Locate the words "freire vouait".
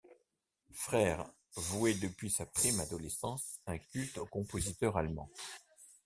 0.73-1.93